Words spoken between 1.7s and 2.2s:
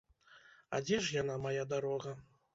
дарога?